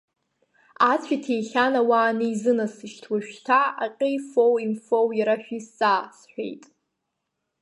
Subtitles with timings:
[0.91, 6.63] Ацә иҭихьан ауаа анизынасышьҭ, уажәшьҭа аҟьы ифоу, имфоу иара шәизҵаа,— сҳәеит.